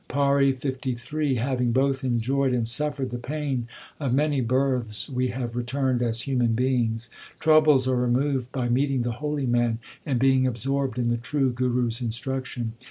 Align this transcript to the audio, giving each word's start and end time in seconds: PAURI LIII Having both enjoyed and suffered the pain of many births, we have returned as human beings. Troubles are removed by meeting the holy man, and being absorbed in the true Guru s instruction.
PAURI 0.07 0.57
LIII 1.11 1.35
Having 1.35 1.73
both 1.73 2.03
enjoyed 2.03 2.53
and 2.55 2.67
suffered 2.67 3.11
the 3.11 3.19
pain 3.19 3.67
of 3.99 4.15
many 4.15 4.41
births, 4.41 5.07
we 5.07 5.27
have 5.27 5.55
returned 5.55 6.01
as 6.01 6.21
human 6.21 6.53
beings. 6.53 7.07
Troubles 7.39 7.87
are 7.87 7.95
removed 7.97 8.51
by 8.51 8.67
meeting 8.67 9.03
the 9.03 9.11
holy 9.21 9.45
man, 9.45 9.77
and 10.03 10.17
being 10.17 10.47
absorbed 10.47 10.97
in 10.97 11.09
the 11.09 11.17
true 11.17 11.53
Guru 11.53 11.85
s 11.85 12.01
instruction. 12.01 12.73